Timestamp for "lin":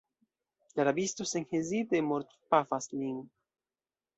3.03-3.21